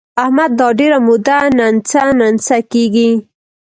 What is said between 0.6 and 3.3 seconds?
ډېره موده ننڅه ننڅه کېږي.